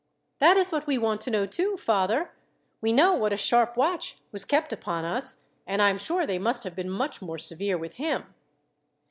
[0.39, 2.31] "That is what we want to know, too, father.
[2.81, 6.39] We know what a sharp watch was kept upon us, and I am sure they
[6.39, 8.33] must have been much more severe with him."